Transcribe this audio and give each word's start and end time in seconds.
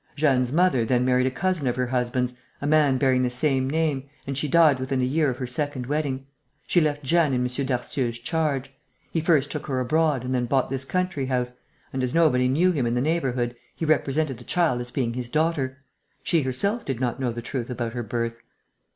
Jeanne's 0.15 0.51
mother 0.51 0.83
then 0.83 1.05
married 1.05 1.27
a 1.27 1.29
cousin 1.29 1.67
of 1.67 1.75
her 1.75 1.85
husband's, 1.85 2.33
a 2.59 2.65
man 2.65 2.97
bearing 2.97 3.21
the 3.21 3.29
same 3.29 3.69
name, 3.69 4.09
and 4.25 4.35
she 4.35 4.47
died 4.47 4.79
within 4.79 4.99
a 4.99 5.03
year 5.05 5.29
of 5.29 5.37
her 5.37 5.45
second 5.45 5.85
wedding. 5.85 6.25
She 6.65 6.81
left 6.81 7.03
Jeanne 7.03 7.33
in 7.35 7.41
M. 7.41 7.47
Darcieux's 7.67 8.17
charge. 8.17 8.73
He 9.11 9.21
first 9.21 9.51
took 9.51 9.67
her 9.67 9.79
abroad 9.79 10.23
and 10.23 10.33
then 10.33 10.47
bought 10.47 10.69
this 10.69 10.85
country 10.85 11.27
house; 11.27 11.53
and, 11.93 12.01
as 12.01 12.15
nobody 12.15 12.47
knew 12.47 12.71
him 12.71 12.87
in 12.87 12.95
the 12.95 12.99
neighbourhood, 12.99 13.55
he 13.75 13.85
represented 13.85 14.39
the 14.39 14.43
child 14.43 14.81
as 14.81 14.89
being 14.89 15.13
his 15.13 15.29
daughter. 15.29 15.77
She 16.23 16.41
herself 16.41 16.83
did 16.83 16.99
not 16.99 17.19
know 17.19 17.31
the 17.31 17.43
truth 17.43 17.69
about 17.69 17.93
her 17.93 18.01
birth." 18.01 18.39